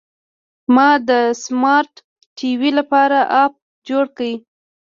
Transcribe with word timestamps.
ما 0.75 0.89
د 1.09 1.11
سمارټ 1.43 1.93
ټي 2.37 2.51
وي 2.59 2.71
لپاره 2.79 3.17
اپ 3.43 3.53
جوړ 3.87 4.05
کړ. 4.17 4.31